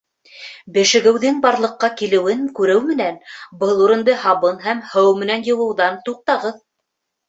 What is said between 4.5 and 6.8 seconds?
һәм һыу менән йыуыуҙан туҡтағыҙ.